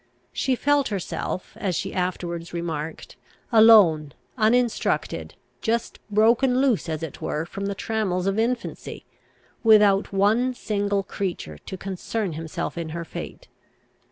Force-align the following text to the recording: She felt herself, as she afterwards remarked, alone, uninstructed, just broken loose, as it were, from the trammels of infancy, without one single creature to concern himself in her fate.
She 0.33 0.55
felt 0.55 0.87
herself, 0.87 1.53
as 1.57 1.75
she 1.75 1.93
afterwards 1.93 2.53
remarked, 2.53 3.17
alone, 3.51 4.13
uninstructed, 4.35 5.35
just 5.61 5.99
broken 6.09 6.59
loose, 6.59 6.89
as 6.89 7.03
it 7.03 7.21
were, 7.21 7.45
from 7.45 7.67
the 7.67 7.75
trammels 7.75 8.25
of 8.25 8.39
infancy, 8.39 9.05
without 9.61 10.11
one 10.11 10.55
single 10.55 11.03
creature 11.03 11.59
to 11.59 11.77
concern 11.77 12.33
himself 12.33 12.79
in 12.79 12.89
her 12.97 13.05
fate. 13.05 13.47